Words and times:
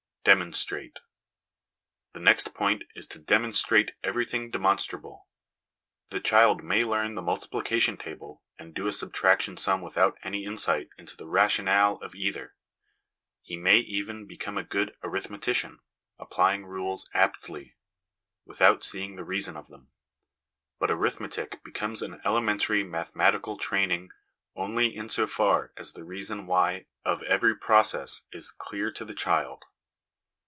Demonstrate. 0.23 0.99
The 2.13 2.19
next 2.19 2.53
point 2.53 2.83
is 2.93 3.07
to 3.07 3.17
demonstrate 3.17 3.93
everything 4.03 4.51
demonstrable. 4.51 5.27
The 6.11 6.19
child 6.19 6.63
may 6.63 6.83
learn 6.83 7.15
the 7.15 7.23
multiplication 7.23 7.97
table 7.97 8.43
and 8.59 8.75
do 8.75 8.85
a 8.85 8.93
subtraction 8.93 9.57
sum 9.57 9.81
without 9.81 10.19
any 10.23 10.45
insight 10.45 10.89
into 10.95 11.17
the 11.17 11.25
rationale 11.25 11.95
of 12.03 12.13
either. 12.13 12.53
He 13.41 13.57
may 13.57 13.79
even 13.79 14.27
become 14.27 14.59
a 14.59 14.63
good 14.63 14.95
arithmetician, 15.03 15.79
applying 16.19 16.67
rules 16.67 17.09
aptly, 17.15 17.75
without 18.45 18.83
seeing 18.83 19.15
the 19.15 19.25
reason 19.25 19.57
of 19.57 19.69
them; 19.69 19.89
but 20.77 20.91
arithmetic 20.91 21.63
becomes 21.63 22.03
an 22.03 22.21
elementary 22.23 22.83
mathematical 22.83 23.57
training 23.57 24.11
only 24.55 24.91
256 24.91 24.95
HOME 24.95 24.99
EDUCATION 24.99 24.99
in 25.01 25.09
so 25.09 25.25
far 25.65 25.73
as 25.75 25.93
the 25.93 26.03
reason 26.03 26.45
why 26.45 26.85
of 27.03 27.23
every 27.23 27.55
process 27.57 28.27
is 28.31 28.51
clear 28.51 28.91
to 28.91 29.03
the 29.03 29.15
child. 29.15 29.63